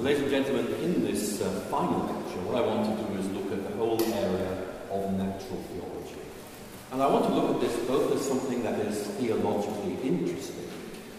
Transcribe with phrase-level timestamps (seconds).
[0.00, 3.28] Well, ladies and gentlemen, in this uh, final lecture, what I want to do is
[3.36, 6.24] look at the whole area of natural theology.
[6.90, 10.72] And I want to look at this both as something that is theologically interesting,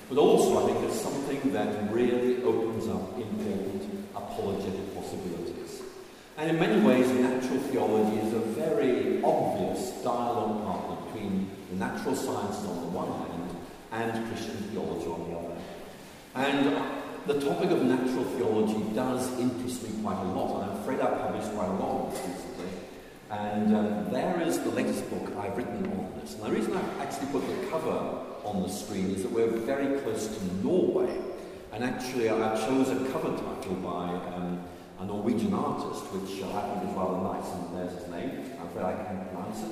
[0.09, 5.85] but also I think as something that really opens up important apologetic possibilities.
[6.41, 12.15] And in many ways, natural theology is a very obvious dialogue partner between the natural
[12.15, 13.45] sciences on the one hand
[13.93, 15.61] and Christian theology on the other.
[16.33, 20.99] And the topic of natural theology does interest me quite a lot, and I'm afraid
[20.99, 22.69] I've published quite a lot on this recently.
[23.29, 26.35] And um, there is the latest book I've written on this.
[26.35, 29.99] And the reason I've actually put the cover on the screen is that we're very
[30.01, 31.15] close to Norway.
[31.71, 34.61] And actually, I chose a cover title by um,
[34.99, 38.51] a Norwegian artist, which uh, I think is rather nice, and there's his name.
[38.59, 39.71] I'm afraid I can't pronounce it.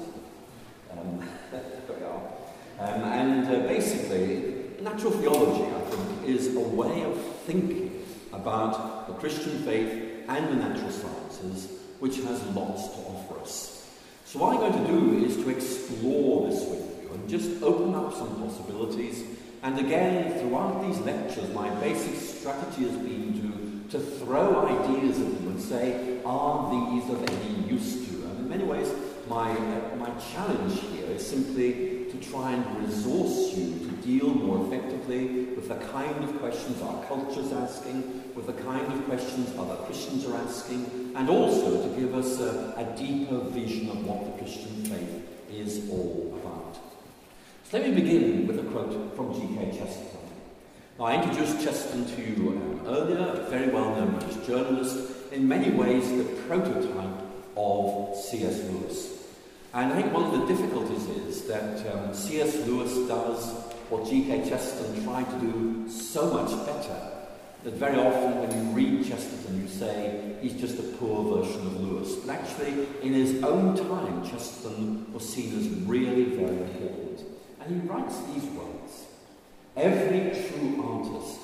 [0.92, 2.22] Um, there we are.
[2.80, 9.14] Um, and uh, basically, natural theology, I think, is a way of thinking about the
[9.14, 13.88] Christian faith and the natural sciences, which has lots to offer us.
[14.26, 17.95] So, what I'm going to do is to explore this with you and just open
[17.95, 19.23] up some possibilities.
[19.64, 25.42] And again, throughout these lectures, my basic strategy has been to, to throw ideas at
[25.42, 28.25] you and say, are these of any use to you?
[28.28, 28.90] And in many ways,
[29.28, 34.66] my, uh, my challenge here is simply to try and resource you to deal more
[34.66, 39.56] effectively with the kind of questions our culture is asking, with the kind of questions
[39.58, 44.26] other Christians are asking, and also to give us a, a deeper vision of what
[44.26, 46.78] the Christian faith is all about.
[47.64, 49.78] So let me begin with a quote from G.K.
[49.78, 50.20] Chesterton.
[50.98, 55.70] Now, I introduced Chesterton to you um, earlier, a very well-known British journalist, in many
[55.70, 57.22] ways the prototype
[57.56, 58.64] of C.S.
[58.64, 59.19] Lewis.
[59.72, 62.56] And I think one of the difficulties is that um, C.S.
[62.66, 63.52] Lewis does
[63.89, 64.50] what G.K.
[64.50, 67.12] Chesterton tried to do so much better
[67.64, 71.81] that very often when you read Chesterton you say he's just a poor version of
[71.81, 72.16] Lewis.
[72.16, 77.22] But actually, in his own time, Chesterton was seen as really very important.
[77.62, 79.06] And he writes these words
[79.75, 81.40] Every true artist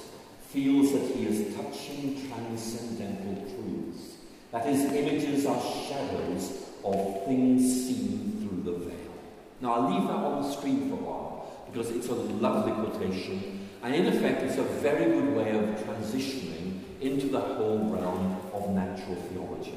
[0.50, 4.16] feels that he is touching transcendental truths,
[4.52, 9.14] that his images are shadows of things seen through the veil.
[9.62, 13.68] Now, I'll leave that on the screen for a while because it's a lovely quotation,
[13.84, 18.70] and in effect, it's a very good way of transitioning into the whole realm of
[18.70, 19.76] natural theology.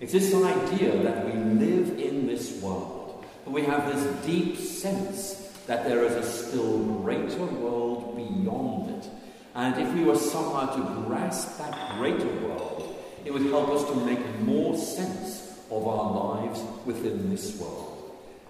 [0.00, 5.52] It's this idea that we live in this world, but we have this deep sense
[5.66, 9.10] that there is a still greater world beyond it.
[9.54, 13.94] And if we were somehow to grasp that greater world, it would help us to
[14.04, 18.00] make more sense of our lives within this world.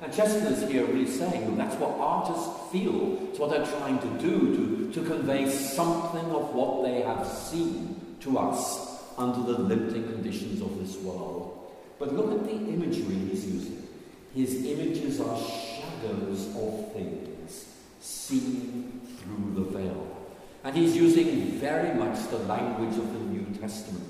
[0.03, 3.19] And Chesterton is here really saying that that's what artists feel.
[3.29, 8.17] It's what they're trying to do, to, to convey something of what they have seen
[8.21, 11.71] to us under the limiting conditions of this world.
[11.99, 13.87] But look at the imagery he's using.
[14.35, 17.67] His images are shadows of things
[18.01, 20.17] seen through the veil.
[20.65, 24.10] And he's using very much the language of the New Testament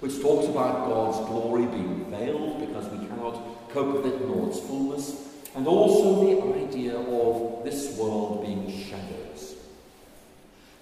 [0.00, 4.60] which talks about God's glory being veiled because we cannot cope with it in its
[4.60, 9.54] fullness, and also the idea of this world being shadows.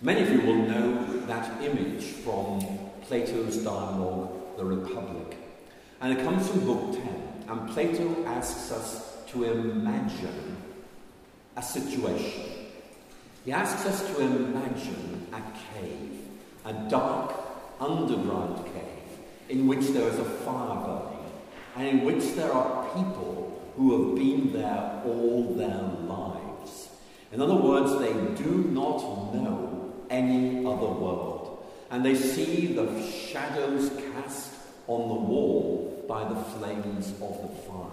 [0.02, 2.60] Many of you will know that image from
[3.02, 5.36] Plato's dialogue, The Republic.
[6.00, 7.44] And it comes from Book 10.
[7.48, 10.56] And Plato asks us to imagine
[11.56, 12.42] a situation.
[13.44, 15.42] He asks us to imagine a
[15.72, 16.20] cave,
[16.64, 17.32] a dark
[17.80, 18.93] underground cave
[19.48, 21.32] in which there is a fire burning,
[21.76, 26.88] and in which there are people who have been there all their lives.
[27.32, 28.12] In other words, they
[28.42, 28.98] do not
[29.34, 34.52] know any other world, and they see the shadows cast
[34.86, 37.90] on the wall by the flames of the fire.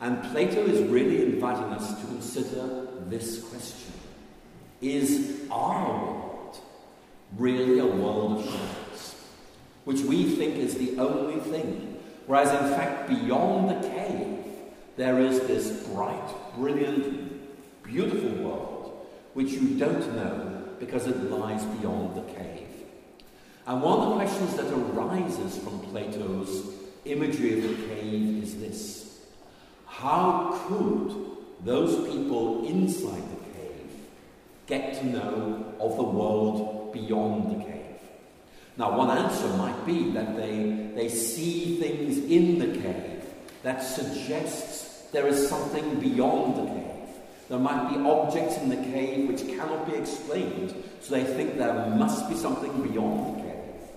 [0.00, 3.92] And Plato is really inviting us to consider this question
[4.80, 6.58] Is our world
[7.36, 8.77] really a world of shadows?
[9.88, 11.98] Which we think is the only thing.
[12.26, 14.44] Whereas, in fact, beyond the cave,
[14.98, 22.14] there is this bright, brilliant, beautiful world which you don't know because it lies beyond
[22.14, 22.68] the cave.
[23.66, 26.66] And one of the questions that arises from Plato's
[27.06, 29.20] imagery of the cave is this
[29.86, 31.14] How could
[31.64, 33.90] those people inside the cave
[34.66, 37.77] get to know of the world beyond the cave?
[38.78, 43.24] Now, one answer might be that they, they see things in the cave
[43.64, 47.08] that suggests there is something beyond the cave.
[47.48, 51.90] There might be objects in the cave which cannot be explained, so they think there
[51.96, 53.90] must be something beyond the cave.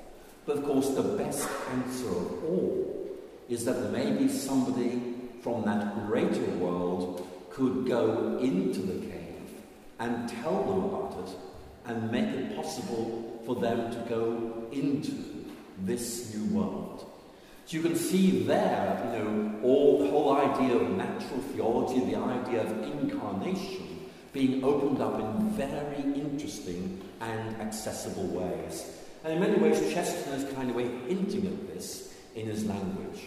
[0.47, 3.17] But of course, the best answer of all
[3.49, 4.99] is that maybe somebody
[5.43, 9.51] from that greater world could go into the cave
[9.99, 11.35] and tell them about it
[11.85, 15.11] and make it possible for them to go into
[15.79, 17.05] this new world.
[17.65, 22.17] So you can see there, you know, all the whole idea of natural theology, the
[22.17, 28.89] idea of incarnation being opened up in very interesting and accessible ways.
[29.23, 33.21] And in many ways, Chesterton is kind of way hinting at this in his language.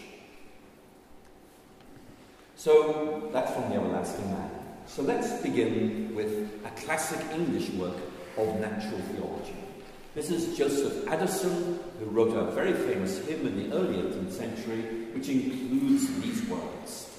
[2.55, 4.49] So that's from the Everlasting Man.
[4.87, 7.97] So let's begin with a classic English work
[8.37, 9.55] of natural theology.
[10.15, 14.81] This is Joseph Addison, who wrote a very famous hymn in the early 18th century,
[15.13, 17.09] which includes these words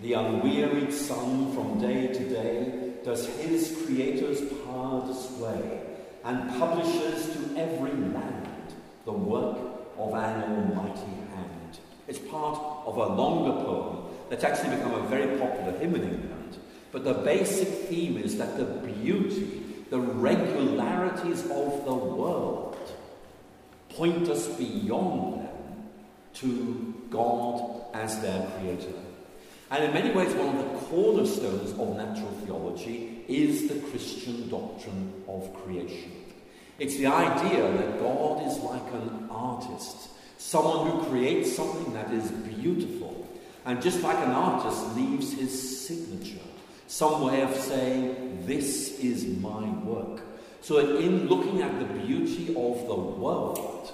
[0.00, 5.82] The unwearied sun from day to day does his Creator's power display,
[6.24, 8.72] and publishes to every land
[9.04, 9.58] the work
[9.98, 11.78] of an almighty hand.
[12.08, 16.56] It's part of a longer poem that's actually become a very popular hymn in England.
[16.90, 22.76] But the basic theme is that the beauty, the regularities of the world
[23.90, 25.88] point us beyond them
[26.34, 28.92] to God as their creator.
[29.70, 35.22] And in many ways, one of the cornerstones of natural theology is the Christian doctrine
[35.28, 36.12] of creation.
[36.78, 40.08] It's the idea that God is like an artist,
[40.38, 43.28] someone who creates something that is beautiful.
[43.66, 46.40] And just like an artist leaves his signature,
[46.90, 50.22] some way of saying, This is my work.
[50.60, 53.92] So in looking at the beauty of the world,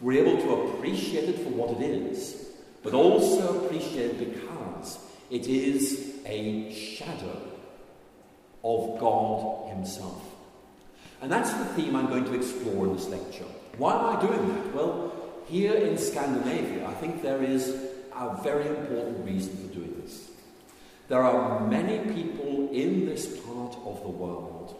[0.00, 2.48] we're able to appreciate it for what it is,
[2.82, 4.98] but also appreciate it because
[5.30, 7.42] it is a shadow
[8.64, 10.24] of God Himself.
[11.20, 13.44] And that's the theme I'm going to explore in this lecture.
[13.76, 14.74] Why am I doing that?
[14.74, 15.12] Well,
[15.46, 17.68] here in Scandinavia, I think there is
[18.16, 20.19] a very important reason for doing this.
[21.10, 24.76] There are many people in this part of the world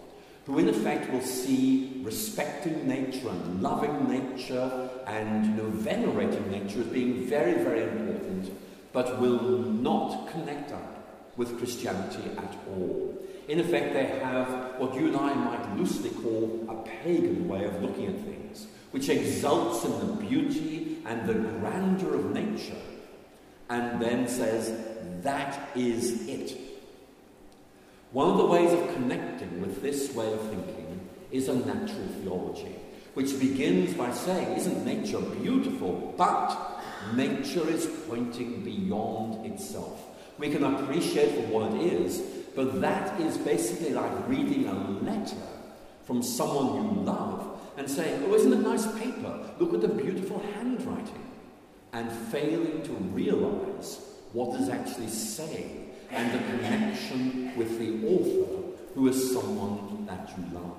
[0.46, 6.82] who, in effect, will see respecting nature and loving nature and you know, venerating nature
[6.82, 8.56] as being very, very important
[8.92, 13.18] but will not connect up with Christianity at all.
[13.48, 17.82] In effect, they have what you and I might loosely call a pagan way of
[17.82, 22.78] looking at things, which exults in the beauty and the grandeur of nature,
[23.70, 24.72] and then says,
[25.22, 26.58] that is it.
[28.12, 32.75] One of the ways of connecting with this way of thinking is a natural theology,
[33.14, 36.12] which begins by saying, Isn't nature beautiful?
[36.19, 36.81] But
[37.14, 40.06] Nature is pointing beyond itself.
[40.38, 42.20] We can appreciate for what it is,
[42.55, 45.37] but that is basically like reading a letter
[46.05, 49.40] from someone you love and saying, Oh, isn't it nice paper?
[49.58, 51.29] Look at the beautiful handwriting.
[51.92, 54.00] And failing to realize
[54.32, 58.60] what is actually saying and the connection with the author
[58.94, 60.76] who is someone that you love.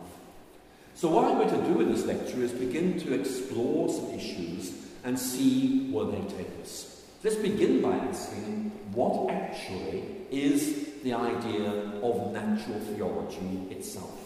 [0.96, 4.74] So, what I'm going to do in this lecture is begin to explore some issues
[5.04, 7.04] and see where they take us.
[7.24, 11.69] Let's begin by asking what actually is the idea
[12.04, 14.18] of natural theology itself.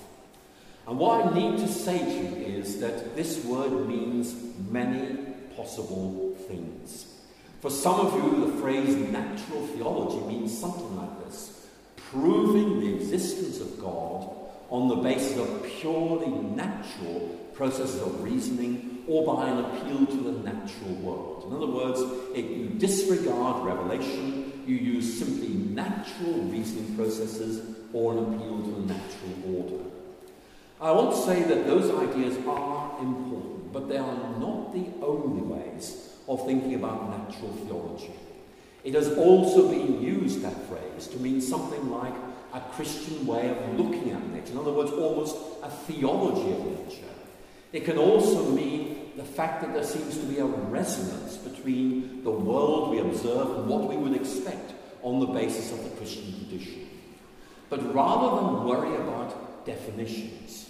[0.87, 4.35] And what I need to say to you is that this word means
[4.69, 5.24] many
[5.55, 7.07] possible things.
[7.61, 13.59] For some of you, the phrase natural theology means something like this proving the existence
[13.59, 14.29] of God
[14.69, 17.19] on the basis of purely natural
[17.53, 21.45] processes of reasoning or by an appeal to the natural world.
[21.47, 21.99] In other words,
[22.35, 28.93] if you disregard revelation, you use simply natural reasoning processes or an appeal to the
[28.93, 29.83] natural order.
[30.81, 35.41] I want to say that those ideas are important, but they are not the only
[35.41, 38.13] ways of thinking about natural theology.
[38.85, 42.13] It has also been used, that phrase, to mean something like
[42.53, 44.53] a Christian way of looking at nature.
[44.53, 47.13] In other words, almost a theology of nature.
[47.73, 52.31] It can also mean the fact that there seems to be a resonance between the
[52.31, 54.71] world we observe and what we would expect
[55.03, 56.87] on the basis of the Christian tradition.
[57.69, 60.64] But rather than worry about definitions,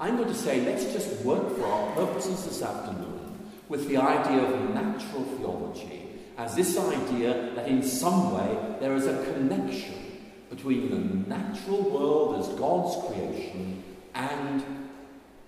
[0.00, 4.42] I'm going to say let's just work for our purposes this afternoon with the idea
[4.42, 10.90] of natural theology as this idea that in some way there is a connection between
[10.90, 14.64] the natural world as God's creation and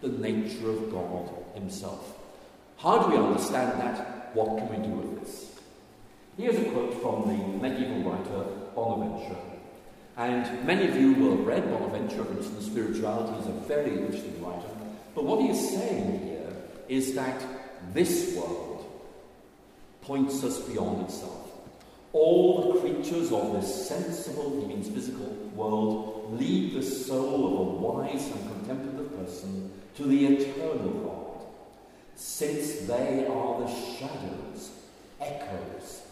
[0.03, 2.19] the nature of God Himself.
[2.77, 4.37] How do we understand that?
[4.37, 5.59] What can we do with this?
[6.37, 8.45] Here's a quote from the medieval writer
[8.75, 9.52] Bonaventure.
[10.23, 14.41] And many of you will have read Bonaventure, for instance, Spirituality is a very interesting
[14.41, 14.69] writer.
[15.17, 16.53] But what he is saying here
[16.89, 17.43] is that
[17.93, 18.87] this world
[20.01, 21.51] points us beyond itself.
[22.13, 25.27] All the creatures of this sensible, he means physical,
[25.57, 31.47] world lead the soul of a wise and contemplative person to the eternal God,
[32.15, 34.71] since they are the shadows,
[35.21, 36.03] echoes,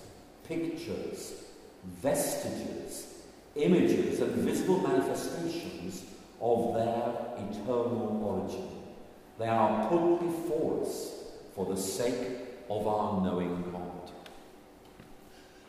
[0.49, 1.45] pictures,
[2.03, 3.10] vestiges,
[3.63, 6.05] images, and visible manifestations
[6.41, 8.69] of their eternal origin.
[9.39, 11.15] They are put before us
[11.55, 12.39] for the sake
[12.69, 14.11] of our knowing God.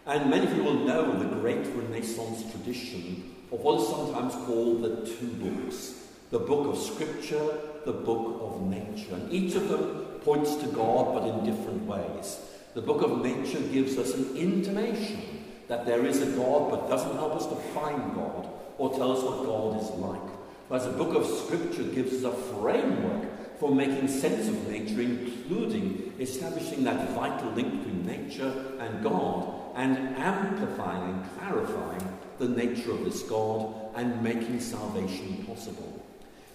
[0.06, 4.84] And many of you will know the great Renaissance tradition of what is sometimes called
[4.84, 9.16] the two books the book of Scripture, the book of nature.
[9.16, 12.40] And each of them points to God, but in different ways.
[12.74, 15.41] The book of nature gives us an intimation
[15.72, 19.24] that there is a God, but doesn't help us to find God or tell us
[19.24, 20.30] what God is like.
[20.68, 26.14] Whereas the book of Scripture gives us a framework for making sense of nature, including
[26.20, 33.06] establishing that vital link between nature and God, and amplifying and clarifying the nature of
[33.06, 36.06] this God and making salvation possible.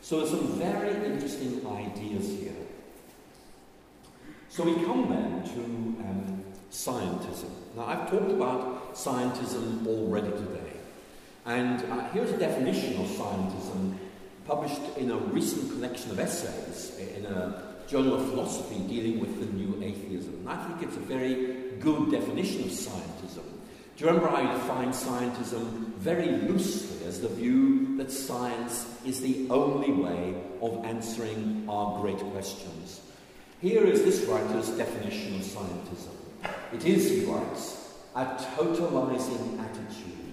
[0.03, 2.53] So there's some very interesting ideas here.
[4.51, 5.61] So we come then to
[6.05, 7.51] um, scientism.
[7.77, 10.73] Now I've talked about scientism already today.
[11.45, 13.97] And uh, here's a definition of scientism
[14.47, 19.47] published in a recent collection of essays in a journal of philosophy dealing with the
[19.57, 20.35] new atheism.
[20.41, 23.45] And I think it's a very good definition of scientism.
[23.97, 29.47] Do you remember I defined scientism very loosely as the view that science is the
[29.49, 33.01] only way of answering our great questions?
[33.63, 36.16] Here is this writer's definition of scientism.
[36.73, 38.25] It is, he writes, a
[38.57, 40.27] totalizing attitude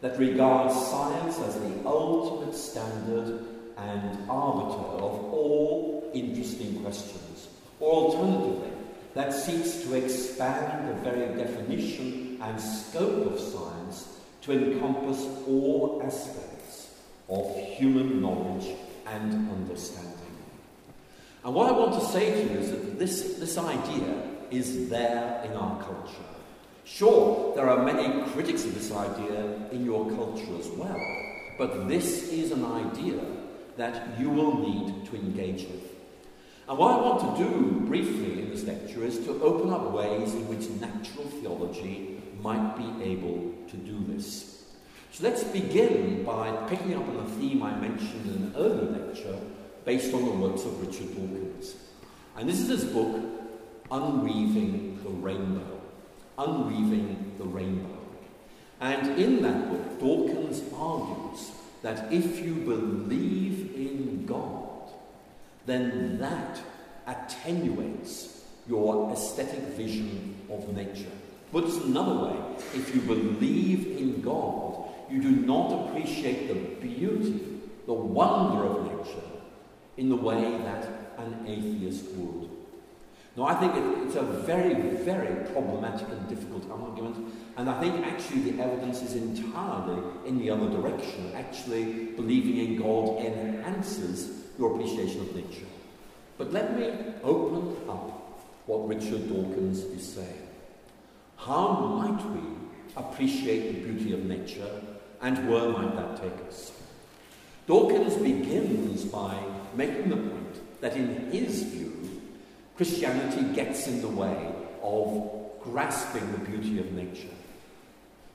[0.00, 3.44] that regards science as the ultimate standard
[3.76, 7.48] and arbiter of all interesting questions.
[7.80, 8.70] Or alternatively,
[9.14, 16.94] that seeks to expand the very definition and scope of science to encompass all aspects
[17.28, 18.74] of human knowledge
[19.06, 20.14] and understanding.
[21.44, 25.42] And what I want to say to you is that this, this idea is there
[25.44, 26.24] in our culture.
[26.84, 31.00] Sure, there are many critics of this idea in your culture as well,
[31.58, 33.20] but this is an idea
[33.76, 35.84] that you will need to engage with.
[36.68, 40.34] And what I want to do briefly in this lecture is to open up ways
[40.34, 44.64] in which natural theology might be able to do this.
[45.12, 49.38] So let's begin by picking up on a theme I mentioned in an earlier lecture
[49.84, 51.74] based on the works of Richard Dawkins.
[52.36, 53.16] And this is his book,
[53.90, 55.80] Unweaving the Rainbow.
[56.36, 57.98] Unweaving the Rainbow.
[58.80, 61.50] And in that book, Dawkins argues
[61.82, 64.90] that if you believe in God,
[65.66, 66.60] then that
[67.06, 71.10] attenuates your aesthetic vision of nature.
[71.50, 72.36] Put it another way,
[72.74, 79.22] if you believe in God, you do not appreciate the beauty, the wonder of nature
[79.96, 82.57] in the way that an atheist would.
[83.38, 88.04] Now, I think it, it's a very, very problematic and difficult argument, and I think
[88.04, 91.30] actually the evidence is entirely in the other direction.
[91.36, 95.66] Actually, believing in God enhances your appreciation of nature.
[96.36, 96.92] But let me
[97.22, 100.48] open up what Richard Dawkins is saying.
[101.36, 102.40] How might we
[102.96, 104.68] appreciate the beauty of nature,
[105.22, 106.72] and where might that take us?
[107.68, 109.40] Dawkins begins by
[109.76, 112.07] making the point that in his view,
[112.78, 115.28] Christianity gets in the way of
[115.60, 117.34] grasping the beauty of nature.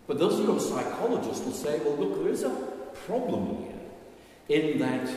[0.05, 2.49] But those who are psychologists will say, well, look, there is a
[3.05, 5.09] problem here in that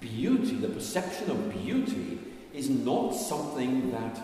[0.00, 2.18] beauty, the perception of beauty,
[2.52, 4.20] is not something that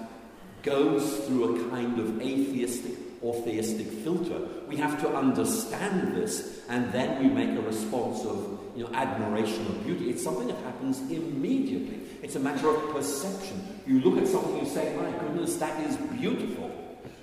[0.64, 4.40] goes through a kind of atheistic or theistic filter.
[4.68, 9.66] We have to understand this, and then we make a response of you know, admiration
[9.66, 10.10] of beauty.
[10.10, 12.00] It's something that happens immediately.
[12.22, 13.80] It's a matter of perception.
[13.86, 16.70] You look at something, you say, my goodness, that is beautiful,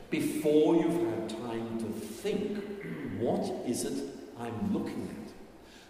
[0.09, 2.63] before you've had time to think,
[3.19, 4.03] what is it
[4.39, 5.33] I'm looking at?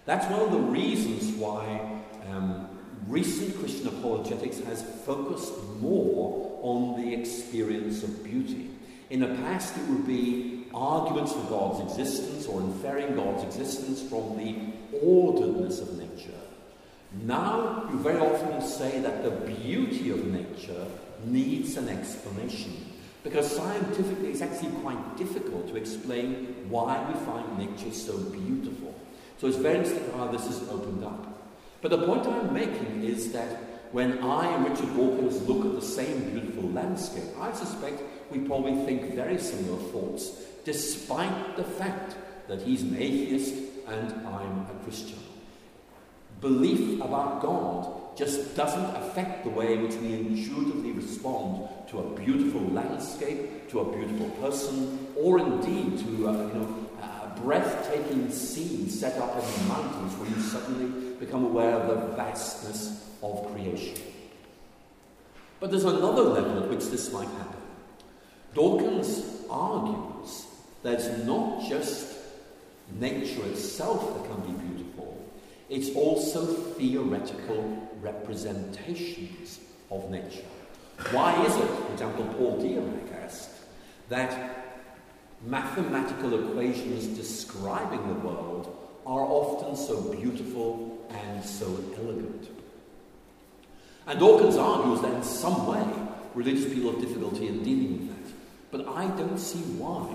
[0.06, 2.68] That's one of the reasons why um,
[3.08, 8.70] recent Christian apologetics has focused more on the experience of beauty.
[9.10, 14.38] In the past, it would be arguments for God's existence or inferring God's existence from
[14.38, 14.56] the
[15.02, 16.32] orderedness of nature.
[17.24, 20.86] Now, you very often say that the beauty of nature
[21.24, 22.94] needs an explanation.
[23.24, 28.94] Because scientifically, it's actually quite difficult to explain why we find nature so beautiful.
[29.38, 31.26] So it's very interesting how this is opened up.
[31.82, 35.82] But the point I'm making is that when I and Richard Dawkins look at the
[35.82, 42.16] same beautiful landscape, I suspect we probably think very similar thoughts, despite the fact
[42.48, 43.54] that he's an atheist
[43.88, 45.20] and I'm a Christian.
[46.42, 52.20] Belief about God just doesn't affect the way in which we intuitively respond to a
[52.20, 58.90] beautiful landscape, to a beautiful person, or indeed to uh, you know, a breathtaking scene
[58.90, 63.98] set up in the mountains where you suddenly become aware of the vastness of creation.
[65.60, 67.55] But there's another level at which this might happen.
[68.56, 70.48] Dawkins argues
[70.82, 72.18] that it's not just
[73.00, 75.24] nature itself that can be beautiful,
[75.70, 79.60] it's also theoretical representations
[79.92, 80.46] of nature.
[81.12, 83.50] Why is it, for example, Paul Dirac asked,
[84.08, 84.80] that
[85.46, 88.74] mathematical equations describing the world
[89.06, 91.66] are often so beautiful and so
[91.98, 92.50] elegant?
[94.08, 95.84] And Dawkins argues that in some way
[96.34, 98.15] religious people have difficulty in dealing with that.
[98.76, 100.14] But I don't see why.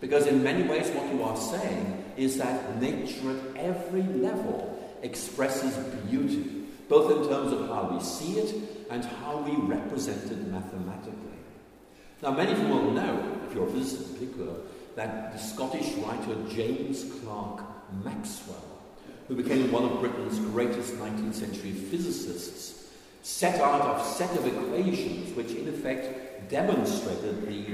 [0.00, 5.76] Because in many ways, what you are saying is that nature at every level expresses
[6.08, 11.36] beauty, both in terms of how we see it and how we represent it mathematically.
[12.22, 14.54] Now, many of you will know, if you're a physicist in particular,
[14.96, 17.60] that the Scottish writer James Clerk
[18.02, 18.64] Maxwell,
[19.28, 22.88] who became one of Britain's greatest 19th century physicists,
[23.20, 26.21] set out a set of equations which, in effect,
[26.52, 27.64] demonstrated the,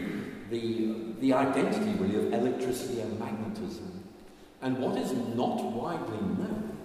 [0.50, 4.04] the, the identity, really, of electricity and magnetism.
[4.62, 6.76] And what is not widely known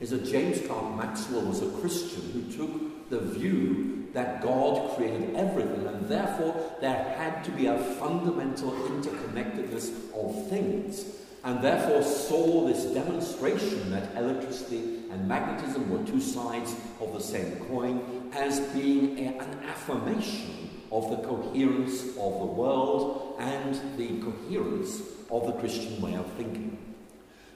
[0.00, 5.34] is that James Clerk Maxwell was a Christian who took the view that God created
[5.34, 11.04] everything, and therefore there had to be a fundamental interconnectedness of things
[11.42, 17.56] and therefore saw this demonstration that electricity and magnetism were two sides of the same
[17.66, 25.02] coin as being a, an affirmation of the coherence of the world and the coherence
[25.30, 26.76] of the Christian way of thinking.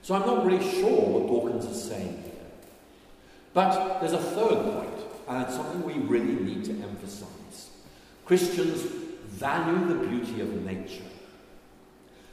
[0.03, 2.33] So I'm not really sure what Dawkins is saying here.
[3.53, 7.71] But there's a third point, and it's something we really need to emphasize.
[8.25, 11.05] Christians value the beauty of nature.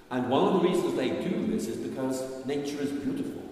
[0.10, 3.44] And one of the reasons they do this is because nature is beautiful.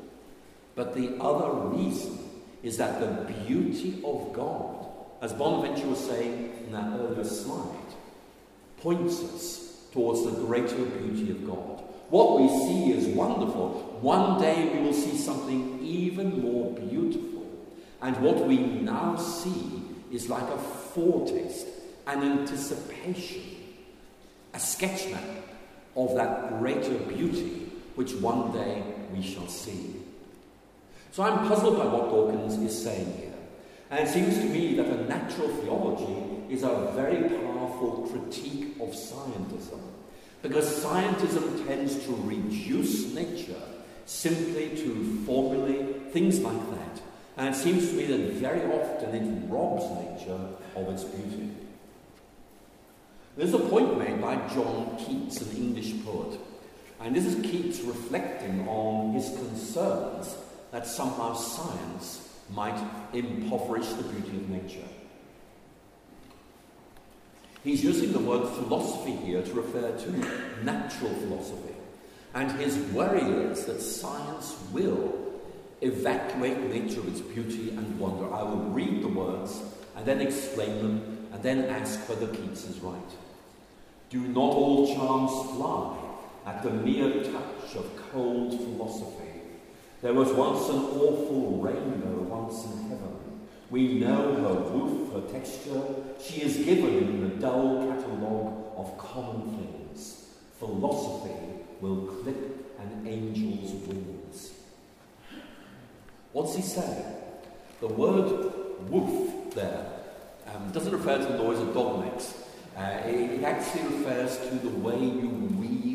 [0.76, 2.20] But the other reason
[2.64, 4.88] is that the beauty of God,
[5.22, 7.66] as Bonaventure was saying in that earlier slide,
[8.78, 11.84] points us towards the greater beauty of God.
[12.10, 13.98] What we see is wonderful.
[14.02, 17.46] One day we will see something even more beautiful.
[18.02, 21.68] And what we now see is like a foretaste,
[22.08, 23.42] an anticipation,
[24.54, 25.24] a sketch map
[25.96, 29.96] of that greater beauty which one day we shall see.
[31.12, 33.29] So I'm puzzled by what Dawkins is saying here.
[33.90, 38.90] And it seems to me that a natural theology is a very powerful critique of
[38.90, 39.82] scientism.
[40.42, 43.62] Because scientism tends to reduce nature
[44.06, 47.02] simply to formulae, things like that.
[47.38, 50.40] And it seems to me that very often it robs nature
[50.76, 51.50] of its beauty.
[53.38, 56.40] There's a point made by John Keats, an English poet,
[57.00, 60.36] and this is Keats reflecting on his concerns
[60.72, 62.80] that somehow science might
[63.14, 64.88] impoverish the beauty of nature.
[67.64, 70.12] He's using the word philosophy here to refer to
[70.64, 71.76] natural philosophy.
[72.34, 75.14] And his worry is that science will
[75.82, 78.34] evacuate nature of its beauty and wonder.
[78.34, 79.62] I will read the words
[79.96, 82.98] and then explain them and then ask whether Keats is right.
[84.10, 85.98] Do not all charms fly
[86.46, 89.19] at the mere touch of cold philosophy?
[90.02, 93.18] There was once an awful rainbow once in heaven.
[93.70, 95.82] We know her woof, her texture.
[96.22, 100.28] She is given in the dull catalogue of common things.
[100.58, 101.36] Philosophy
[101.82, 104.52] will clip an angel's wings.
[106.32, 107.16] What's he saying?
[107.82, 108.54] The word
[108.90, 109.86] woof there
[110.48, 112.34] um, doesn't refer to the noise of dog necks.
[112.78, 115.89] Uh, it, actually refers to the way you weave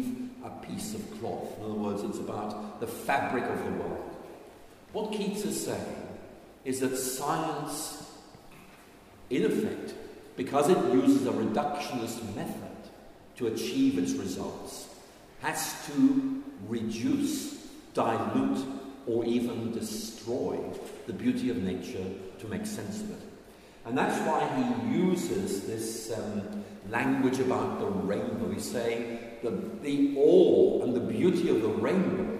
[0.44, 1.58] a piece of cloth.
[1.58, 4.16] In other words, it's about the fabric of the world.
[4.92, 6.08] What Keats is saying
[6.64, 8.10] is that science,
[9.30, 9.94] in effect,
[10.36, 12.70] because it uses a reductionist method
[13.36, 14.88] to achieve its results,
[15.40, 17.54] has to reduce,
[17.92, 18.64] dilute,
[19.06, 20.58] or even destroy
[21.06, 22.04] the beauty of nature
[22.38, 23.28] to make sense of it.
[23.86, 28.50] And that's why he uses this um, language about the rainbow.
[28.50, 32.38] He's saying that the awe and the beauty of the rainbow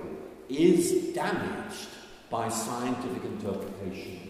[0.49, 1.89] is damaged
[2.31, 4.21] by scientific interpretation.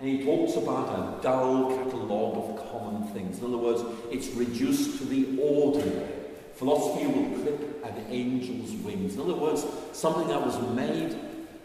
[0.00, 3.38] And he talks about a dull catalogue of common things.
[3.38, 6.08] In other words, it's reduced to the ordinary.
[6.54, 9.14] Philosophy will clip an angel's wings.
[9.14, 11.16] In other words, something that was made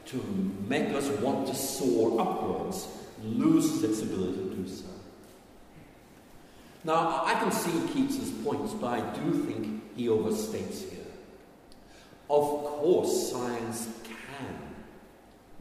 [0.06, 2.88] to make us want to soar upwards
[3.24, 4.86] loses its ability to do so.
[6.84, 11.00] Now, I can see Keats's points, but I do think he overstates here.
[12.30, 14.58] Of course, science can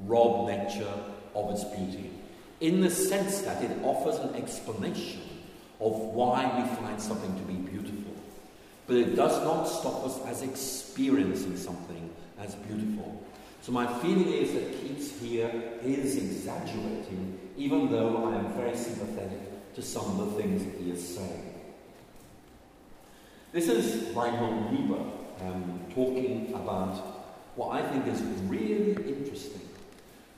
[0.01, 0.93] rob nature
[1.35, 2.11] of its beauty,
[2.61, 5.23] in the sense that it offers an explanation
[5.81, 8.15] of why we find something to be beautiful.
[8.87, 13.23] But it does not stop us as experiencing something as beautiful.
[13.63, 15.51] So my feeling is that Keats here
[15.83, 20.91] is exaggerating, even though I am very sympathetic to some of the things that he
[20.91, 21.46] is saying.
[23.57, 25.01] This is Reinhold Niebuhr
[25.41, 26.95] um, talking about
[27.55, 29.63] what I think is really interesting,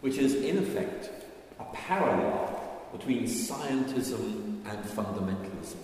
[0.02, 1.10] which is in effect
[1.58, 5.78] a parallel between scientism and fundamentalism.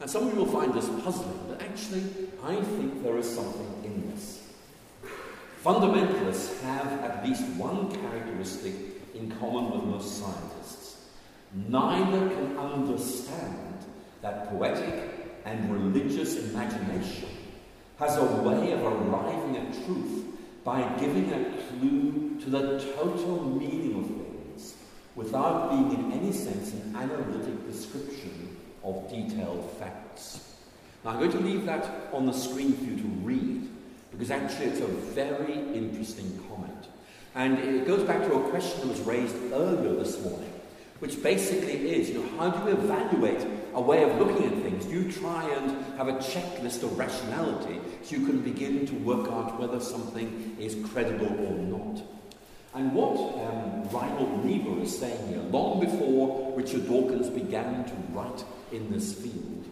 [0.00, 2.04] And some people find this puzzling, but actually,
[2.44, 4.46] I think there is something in this.
[5.64, 8.74] Fundamentalists have at least one characteristic
[9.14, 10.98] in common with most scientists.
[11.66, 13.86] Neither can understand
[14.20, 17.28] that poetic and religious imagination
[17.98, 20.24] has a way of arriving at truth
[20.64, 24.74] by giving a clue to the total meaning of things
[25.14, 30.54] without being in any sense an analytic description of detailed facts.
[31.04, 33.68] Now I'm going to leave that on the screen for you to read
[34.10, 36.86] because actually it's a very interesting comment.
[37.34, 40.51] And it goes back to a question that was raised earlier this morning,
[41.02, 44.84] which basically is, you know, how do you evaluate a way of looking at things.
[44.84, 49.28] Do You try and have a checklist of rationality so you can begin to work
[49.28, 52.04] out whether something is credible or not.
[52.74, 58.44] And what um, Reinhold Niebuhr is saying here, long before Richard Dawkins began to write
[58.70, 59.66] in this field,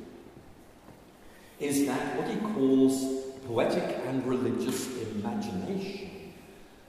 [1.60, 3.04] is that what he calls
[3.46, 6.10] poetic and religious imagination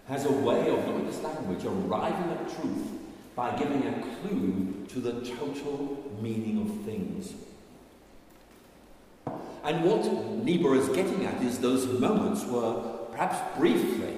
[0.07, 3.00] has a way of, look at this language, arriving at truth
[3.41, 7.33] by giving a clue to the total meaning of things.
[9.63, 10.05] And what
[10.45, 12.73] Niebuhr is getting at is those moments where,
[13.09, 14.13] perhaps briefly,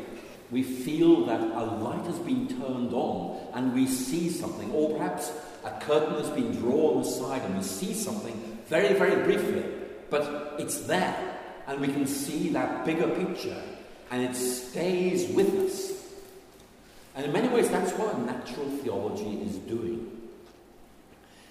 [0.51, 5.31] we feel that a light has been turned on and we see something, or perhaps
[5.63, 8.35] a curtain has been drawn aside and we see something
[8.67, 9.63] very, very briefly,
[10.09, 13.63] but it's there and we can see that bigger picture
[14.11, 15.92] and it stays with us
[17.15, 20.09] and in many ways, that's what natural theology is doing.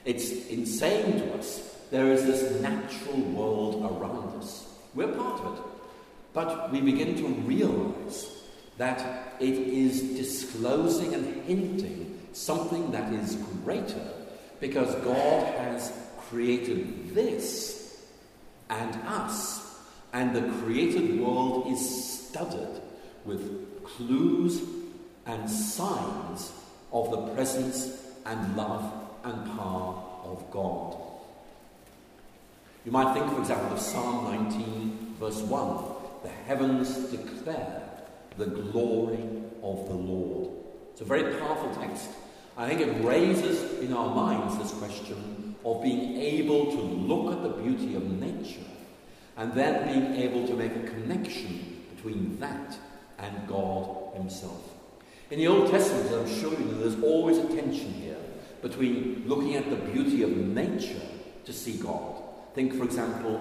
[0.04, 4.66] It's in saying to us, there is this natural world around us.
[4.94, 5.64] We're part of it.
[6.32, 8.26] But we begin to realize
[8.78, 14.08] that it is disclosing and hinting something that is greater
[14.58, 15.92] because God has
[16.28, 18.00] created this
[18.70, 19.78] and us,
[20.12, 22.80] and the created world is studded
[23.24, 24.62] with clues
[25.26, 26.52] and signs
[26.92, 28.92] of the presence and love
[29.24, 30.96] and power of God.
[32.84, 37.82] You might think, for example, of Psalm 19, verse 1 the heavens declare
[38.38, 39.24] the glory
[39.62, 40.50] of the Lord.
[40.92, 42.10] It's a very powerful text.
[42.56, 47.42] I think it raises in our minds this question of being able to look at
[47.42, 48.60] the beauty of nature
[49.36, 52.76] and then being able to make a connection between that
[53.18, 54.71] and God Himself.
[55.32, 58.18] In the Old Testament, I'm showing you, there's always a tension here
[58.60, 61.00] between looking at the beauty of nature
[61.46, 62.22] to see God.
[62.54, 63.36] Think, for example,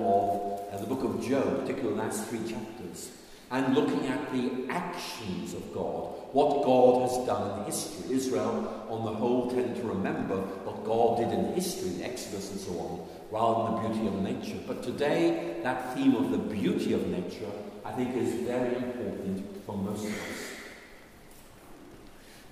[0.71, 3.11] of uh, the book of Job, particularly the last three chapters,
[3.51, 8.15] and looking at the actions of God, what God has done in history.
[8.15, 12.59] Israel, on the whole, tend to remember what God did in history, the Exodus and
[12.61, 14.63] so on, rather than the beauty of nature.
[14.65, 17.51] But today, that theme of the beauty of nature,
[17.83, 20.50] I think, is very important for most of us.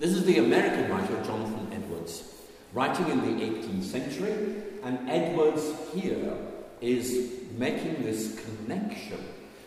[0.00, 2.24] This is the American writer Jonathan Edwards,
[2.72, 6.38] writing in the 18th century, and Edwards here
[6.80, 9.22] is making this connection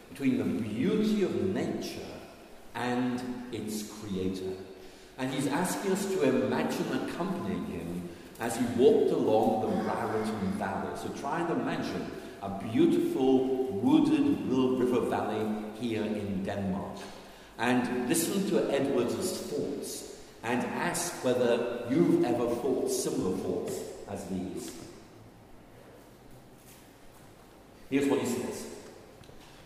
[0.09, 2.15] between the beauty of nature
[2.73, 4.53] and its creator.
[5.19, 10.97] And he's asking us to imagine accompanying him as he walked along the Raritan Valley.
[10.97, 12.09] So try and imagine
[12.41, 15.47] a beautiful wooded river valley
[15.79, 16.97] here in Denmark.
[17.59, 20.09] And listen to Edwards' thoughts
[20.43, 23.79] and ask whether you've ever thought similar thoughts
[24.09, 24.71] as these.
[27.89, 28.67] Here's what he says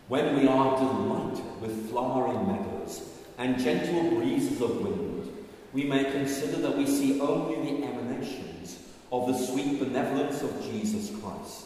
[0.07, 3.01] When we are delighted with flowering meadows
[3.37, 8.79] and gentle breezes of wind, we may consider that we see only the emanations
[9.11, 11.65] of the sweet benevolence of Jesus Christ.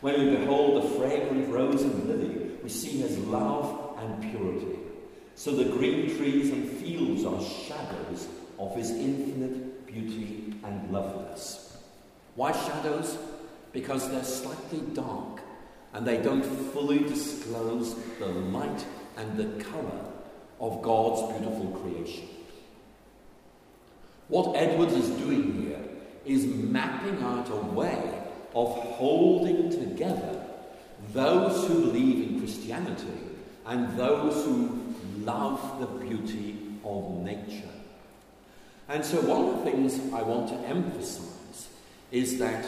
[0.00, 4.81] When we behold the fragrant rose and lily, we see his love and purity.
[5.34, 11.78] So the green trees and fields are shadows of his infinite beauty and loveliness.
[12.34, 13.18] Why shadows?
[13.72, 15.40] Because they're slightly dark
[15.94, 18.84] and they don't fully disclose the light
[19.16, 20.04] and the colour
[20.60, 22.28] of God's beautiful creation.
[24.28, 25.80] What Edwards is doing here
[26.24, 28.22] is mapping out a way
[28.54, 30.44] of holding together
[31.12, 33.18] those who believe in Christianity
[33.66, 34.81] and those who
[35.24, 37.68] love the beauty of nature.
[38.88, 41.68] And so, one of the things I want to emphasize
[42.10, 42.64] is that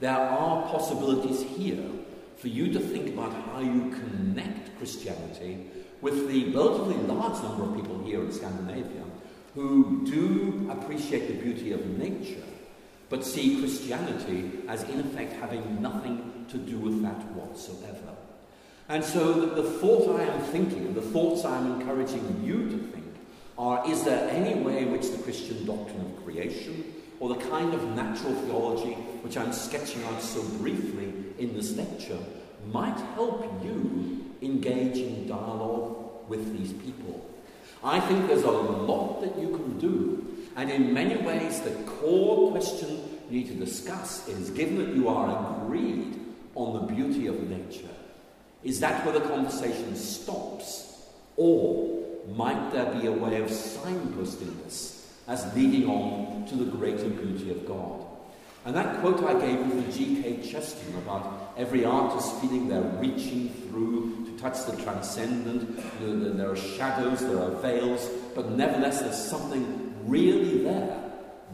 [0.00, 1.90] there are possibilities here
[2.36, 5.66] for you to think about how you connect Christianity
[6.00, 9.04] with the relatively large number of people here in Scandinavia
[9.54, 12.42] who do appreciate the beauty of nature,
[13.08, 17.99] but see Christianity as in effect having nothing to do with that whatsoever.
[18.90, 22.76] And so the, thought I am thinking, and the thoughts I am encouraging you to
[22.88, 23.06] think,
[23.56, 27.72] are is there any way in which the Christian doctrine of creation, or the kind
[27.72, 32.18] of natural theology which I'm sketching out so briefly in this lecture,
[32.72, 37.30] might help you engage in dialogue with these people?
[37.84, 40.36] I think there's a lot that you can do.
[40.56, 45.06] And in many ways, the core question you need to discuss is given that you
[45.06, 46.18] are agreed
[46.56, 47.86] on the beauty of nature,
[48.62, 50.86] is that where the conversation stops?
[51.36, 57.08] Or might there be a way of signposting this as leading on to the greater
[57.08, 58.04] beauty of God?
[58.66, 60.50] And that quote I gave you from G.K.
[60.50, 65.80] Chesterton about every artist feeling they're reaching through to touch the transcendent.
[66.36, 71.10] There are shadows, there are veils, but nevertheless there's something really there.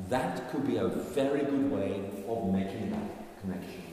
[0.08, 3.85] That could be a very good way of making that connection.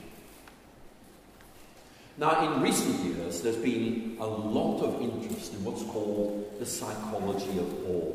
[2.16, 7.58] Now, in recent years, there's been a lot of interest in what's called the psychology
[7.58, 8.12] of awe.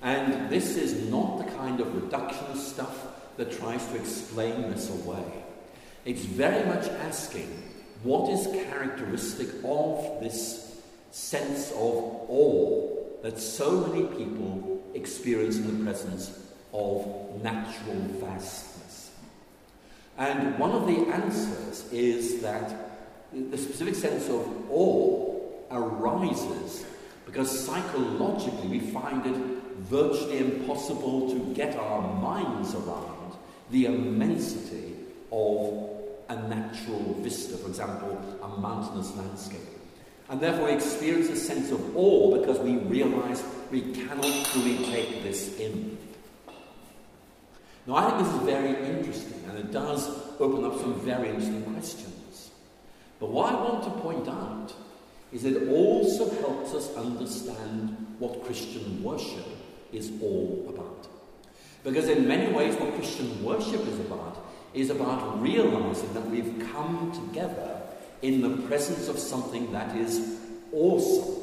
[0.00, 5.24] And this is not the kind of reductionist stuff that tries to explain this away.
[6.06, 7.62] It's very much asking
[8.02, 12.88] what is characteristic of this sense of awe
[13.22, 16.30] that so many people experience in the presence
[16.72, 18.67] of natural vastness.
[20.18, 22.74] And one of the answers is that
[23.32, 26.84] the specific sense of awe arises
[27.24, 29.36] because psychologically we find it
[29.78, 33.36] virtually impossible to get our minds around
[33.70, 34.96] the immensity
[35.30, 35.88] of
[36.30, 39.60] a natural vista, for example, a mountainous landscape.
[40.30, 45.22] And therefore, we experience a sense of awe because we realize we cannot fully take
[45.22, 45.96] this in.
[47.88, 51.62] Now, I think this is very interesting, and it does open up some very interesting
[51.72, 52.50] questions.
[53.18, 54.74] But what I want to point out
[55.32, 59.46] is it also helps us understand what Christian worship
[59.90, 61.08] is all about.
[61.82, 64.36] Because in many ways, what Christian worship is about
[64.74, 67.80] is about realizing that we've come together
[68.20, 70.38] in the presence of something that is
[70.72, 71.36] awesome.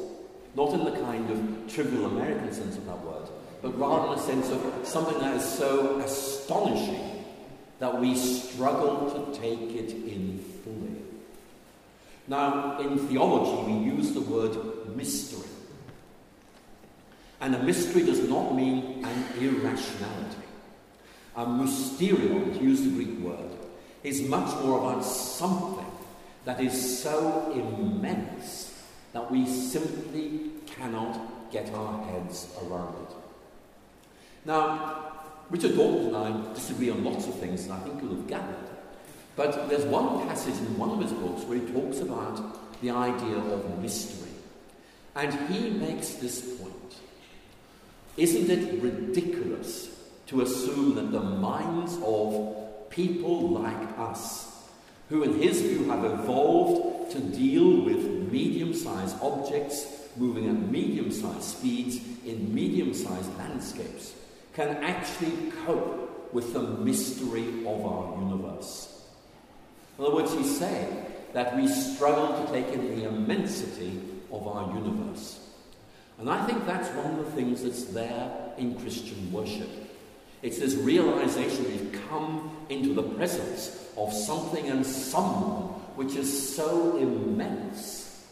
[0.54, 3.25] Not in the kind of trivial American sense of that word,
[3.62, 7.24] but rather the sense of something that is so astonishing
[7.78, 11.02] that we struggle to take it in fully.
[12.28, 15.48] Now, in theology, we use the word mystery.
[17.40, 20.42] And a mystery does not mean an irrationality.
[21.36, 23.50] A mysterion, to use the Greek word,
[24.02, 25.84] is much more about something
[26.46, 28.72] that is so immense
[29.12, 33.25] that we simply cannot get our heads around it.
[34.46, 35.12] Now,
[35.50, 38.54] Richard Dawkins and I disagree on lots of things, and I think you'll have gathered.
[39.34, 43.36] But there's one passage in one of his books where he talks about the idea
[43.36, 44.30] of mystery.
[45.16, 46.72] And he makes this point
[48.16, 49.90] isn't it ridiculous
[50.28, 54.70] to assume that the minds of people like us,
[55.10, 61.10] who in his view have evolved to deal with medium sized objects moving at medium
[61.10, 64.14] sized speeds in medium sized landscapes,
[64.56, 69.04] can actually cope with the mystery of our universe?
[69.98, 74.00] In other words, he's saying that we struggle to take in the immensity
[74.32, 75.40] of our universe.
[76.18, 79.68] And I think that's one of the things that's there in Christian worship.
[80.40, 85.64] It's this realization we've come into the presence of something and someone
[85.96, 88.24] which is so immense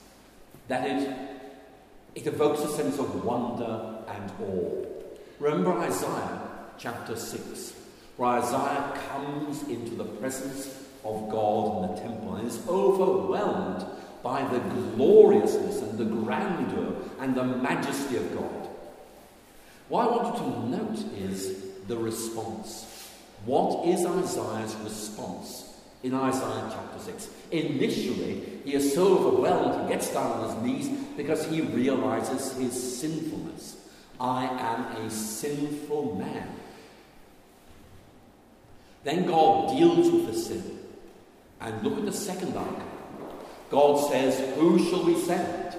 [0.68, 1.16] that it,
[2.14, 4.93] it evokes a sense of wonder and awe.
[5.40, 6.42] Remember Isaiah
[6.78, 7.72] chapter 6,
[8.16, 10.68] where Isaiah comes into the presence
[11.04, 13.84] of God in the temple and is overwhelmed
[14.22, 18.68] by the gloriousness and the grandeur and the majesty of God.
[19.88, 23.10] What I want you to note is the response.
[23.44, 27.28] What is Isaiah's response in Isaiah chapter 6?
[27.50, 32.98] Initially, he is so overwhelmed, he gets down on his knees because he realizes his
[33.00, 33.83] sinfulness.
[34.20, 36.48] I am a sinful man.
[39.02, 40.78] Then God deals with the sin.
[41.60, 42.90] And look at the second argument.
[43.70, 45.76] God says, Who shall we send?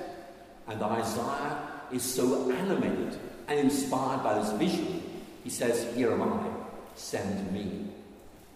[0.68, 1.60] And Isaiah
[1.92, 5.04] is so animated and inspired by this vision,
[5.44, 6.48] he says, Here am I,
[6.96, 7.88] send me.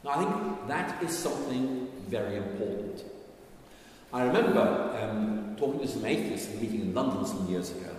[0.04, 3.04] Now, I think that is something very important.
[4.12, 7.96] I remember um, talking to some atheists in a meeting in London some years ago,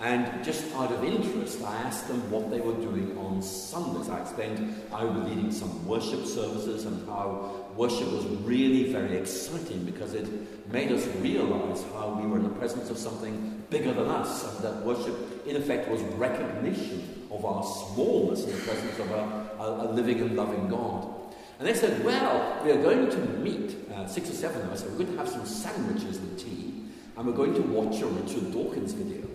[0.00, 4.08] and just out of interest, I asked them what they were doing on Sundays.
[4.08, 9.84] I explained I was leading some worship services and how worship was really very exciting
[9.84, 10.28] because it
[10.70, 14.64] made us realize how we were in the presence of something bigger than us, and
[14.64, 19.86] that worship, in effect, was recognition of our smallness in the presence of a, a,
[19.88, 21.12] a living and loving God.
[21.58, 24.82] And they said, Well, we are going to meet, uh, six or seven of us,
[24.82, 26.77] and we're going to have some sandwiches and tea,
[27.18, 29.26] and we're going to watch a Richard Dawkins video.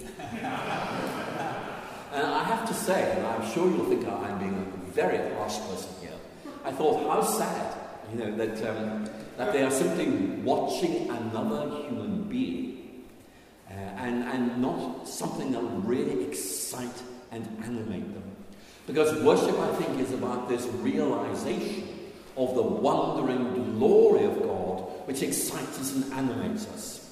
[2.14, 5.58] and I have to say, and I'm sure you'll think I'm being a very harsh
[5.68, 6.14] person here,
[6.64, 7.76] I thought, how sad,
[8.10, 10.06] you know, that, um, that they are simply
[10.44, 13.04] watching another human being
[13.70, 18.24] uh, and, and not something that will really excite and animate them.
[18.88, 21.90] Because worship, I think, is about this realization
[22.38, 27.03] of the wondering glory of God, which excites us and animates us.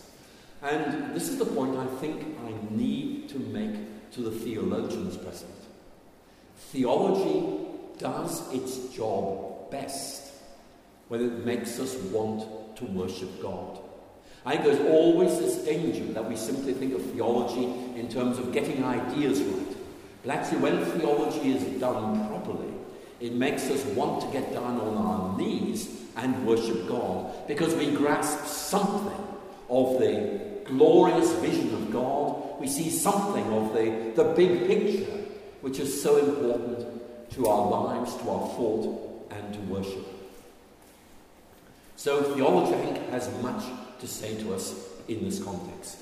[0.61, 5.51] And this is the point I think I need to make to the theologians present.
[6.55, 10.33] Theology does its job best
[11.07, 13.79] when it makes us want to worship God.
[14.45, 17.65] I think there's always this danger that we simply think of theology
[17.99, 19.77] in terms of getting ideas right.
[20.23, 22.73] But actually, when theology is done properly,
[23.19, 27.91] it makes us want to get down on our knees and worship God because we
[27.91, 29.27] grasp something
[29.69, 32.59] of the glorious vision of God.
[32.59, 35.11] We see something of the, the big picture,
[35.61, 40.05] which is so important to our lives, to our thought, and to worship.
[41.95, 43.63] So, theology, I think, has much
[43.99, 44.75] to say to us
[45.07, 45.97] in this context.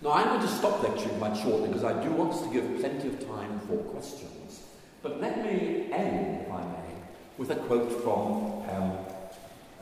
[0.00, 2.64] Now, I'm going to stop lecturing quite shortly because I do want us to give
[2.78, 4.60] plenty of time for questions.
[5.02, 6.94] But let me end, if I may,
[7.36, 8.98] with a quote from um,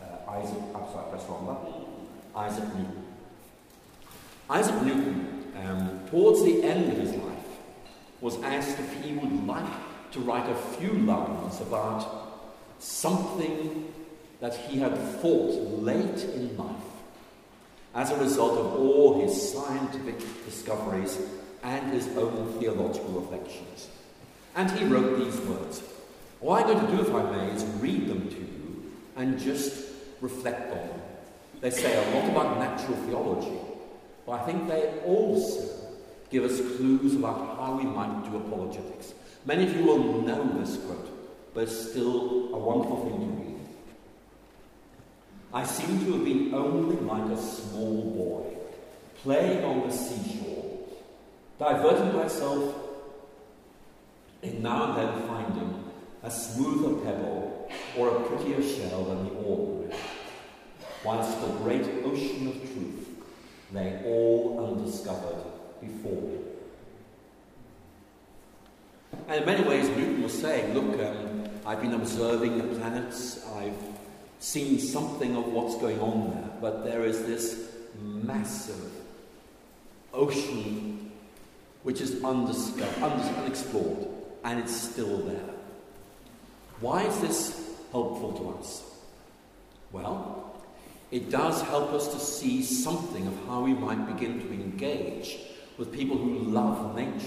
[0.01, 1.07] uh, Isaac, I'm sorry,
[2.35, 3.06] Isaac Newton.
[4.49, 7.45] Isaac Newton, um, towards the end of his life,
[8.21, 9.67] was asked if he would like
[10.13, 12.33] to write a few lines about
[12.79, 13.93] something
[14.41, 16.77] that he had thought late in life
[17.95, 21.19] as a result of all his scientific discoveries
[21.63, 23.89] and his own theological reflections.
[24.55, 25.83] And he wrote these words.
[26.41, 29.89] What I'm going to do, if I may, is read them to you and just
[30.21, 31.01] reflect on them.
[31.61, 33.59] They say a lot about natural theology,
[34.27, 35.77] but I think they also
[36.31, 39.15] give us clues about how we might do apologetics.
[39.45, 43.69] Many of you will know this quote, but it's still a wonderful thing to read.
[45.55, 48.57] I seem to have been only like a small boy,
[49.23, 50.89] playing on the seashore,
[51.61, 52.75] diverting myself
[54.43, 55.85] in now and then finding
[56.25, 59.97] a smoother pebble or a prettier shell than the ordinary,
[61.05, 63.16] whilst the great ocean of truth
[63.73, 65.43] lay all undiscovered
[65.81, 66.39] before me.
[69.29, 73.77] And in many ways, Newton was saying, Look, um, I've been observing the planets, I've
[74.39, 78.93] seen something of what's going on there, but there is this massive
[80.13, 81.11] ocean
[81.83, 83.03] which is undiscovered,
[83.39, 84.09] unexplored
[84.45, 85.55] and it's still there.
[86.81, 88.83] Why is this helpful to us?
[89.93, 90.46] Well,
[91.11, 95.39] it does help us to see something of how we might begin to engage
[95.79, 97.27] with people who love nature,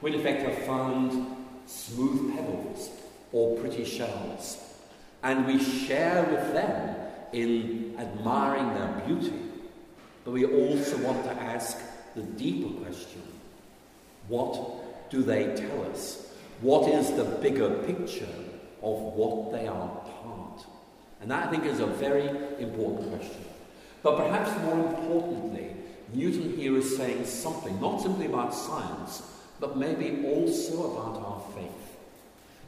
[0.00, 1.26] who in effect have found
[1.66, 2.90] smooth pebbles
[3.32, 4.58] or pretty shells.
[5.22, 6.96] And we share with them
[7.32, 9.40] in admiring their beauty.
[10.24, 11.78] But we also want to ask
[12.14, 13.22] the deeper question
[14.28, 18.34] what do they tell us what is the bigger picture
[18.82, 19.88] of what they are
[20.22, 20.64] part?
[21.24, 23.46] And that, I think, is a very important question.
[24.02, 25.70] But perhaps more importantly,
[26.12, 29.22] Newton here is saying something, not simply about science,
[29.58, 31.96] but maybe also about our faith.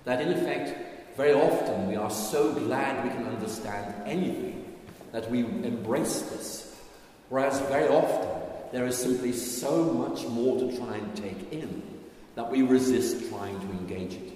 [0.05, 0.75] That in effect,
[1.19, 4.75] very often we are so glad we can understand anything
[5.13, 6.81] that we embrace this,
[7.29, 8.41] whereas very often
[8.73, 11.83] there is simply so much more to try and take in
[12.37, 14.36] that we resist trying to engage it.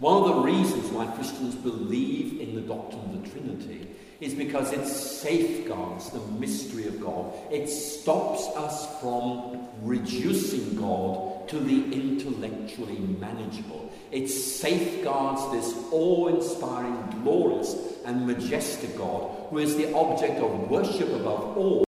[0.00, 3.86] One of the reasons why Christians believe in the doctrine of the Trinity
[4.18, 7.34] is because it safeguards the mystery of God.
[7.50, 13.92] It stops us from reducing God to the intellectually manageable.
[14.10, 17.76] It safeguards this awe inspiring, glorious,
[18.06, 21.84] and majestic God who is the object of worship above all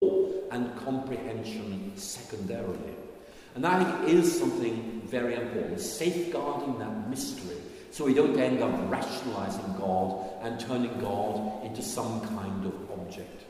[0.50, 2.94] and comprehension secondarily.
[3.54, 7.61] And think is something very important, safeguarding that mystery
[7.92, 13.44] so we don't end up rationalizing God and turning God into some kind of object.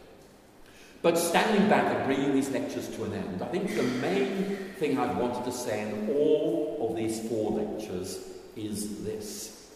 [1.01, 4.99] But standing back and bringing these lectures to an end, I think the main thing
[4.99, 8.19] I've wanted to say in all of these four lectures
[8.57, 9.71] is this.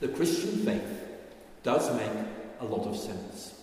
[0.00, 1.02] The Christian faith
[1.62, 2.12] does make
[2.60, 3.62] a lot of sense.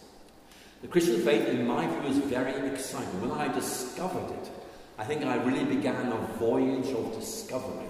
[0.81, 3.21] The Christian faith, in my view, is very exciting.
[3.21, 4.49] When I discovered it,
[4.97, 7.85] I think I really began a voyage of discovery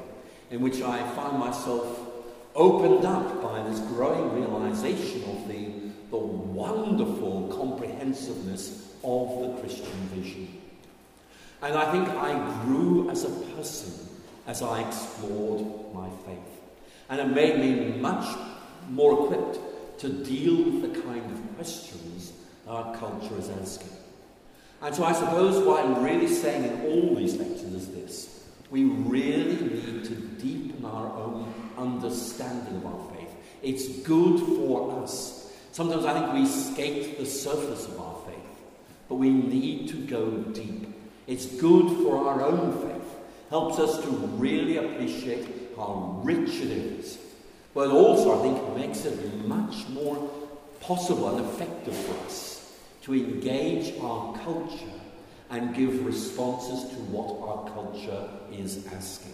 [0.52, 2.00] in which I found myself
[2.56, 5.72] opened up by this growing realization of the,
[6.10, 10.62] the wonderful comprehensiveness of the Christian vision.
[11.62, 14.08] And I think I grew as a person
[14.48, 16.38] as I explored my faith.
[17.10, 18.38] And it made me much
[18.90, 19.60] more equipped
[20.00, 22.34] to deal with the kind of questions
[22.68, 23.92] our culture is asking.
[24.82, 28.35] And so I suppose what I'm really saying in all these lectures is this
[28.76, 33.30] we really need to deepen our own understanding of our faith.
[33.64, 35.50] It's good for us.
[35.72, 38.60] Sometimes I think we skate the surface of our faith,
[39.08, 40.94] but we need to go deep.
[41.26, 43.16] It's good for our own faith.
[43.50, 45.48] Helps us to really appreciate
[45.78, 47.18] how rich it is.
[47.74, 50.30] But also, I think, makes it much more
[50.82, 54.95] possible and effective for us to engage our culture
[55.50, 59.34] and give responses to what our culture is asking.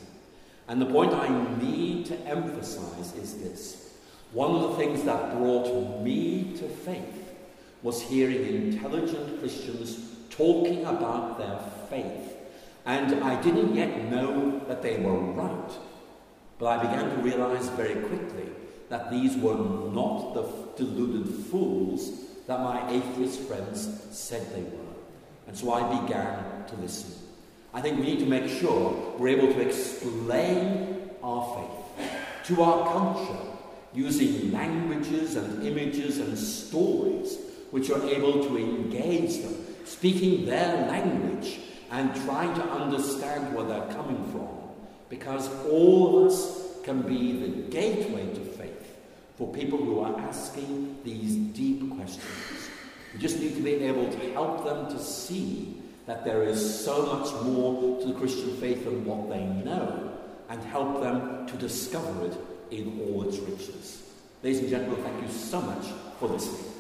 [0.67, 3.93] And the point I need to emphasize is this.
[4.33, 7.35] One of the things that brought me to faith
[7.83, 11.59] was hearing intelligent Christians talking about their
[11.89, 12.35] faith.
[12.85, 15.71] And I didn't yet know that they were right.
[16.57, 18.49] But I began to realize very quickly
[18.89, 20.43] that these were not the
[20.77, 22.11] deluded fools
[22.47, 24.90] that my atheist friends said they were.
[25.51, 27.11] And so I began to listen.
[27.73, 32.07] I think we need to make sure we're able to explain our faith
[32.45, 33.37] to our culture
[33.93, 37.37] using languages and images and stories
[37.71, 41.59] which are able to engage them, speaking their language
[41.91, 44.47] and trying to understand where they're coming from.
[45.09, 48.97] Because all of us can be the gateway to faith
[49.37, 52.60] for people who are asking these deep questions.
[53.13, 57.05] We just need to be able to help them to see that there is so
[57.05, 60.17] much more to the Christian faith than what they know
[60.49, 62.37] and help them to discover it
[62.71, 64.03] in all its richness.
[64.43, 65.85] Ladies and gentlemen, thank you so much
[66.19, 66.70] for listening.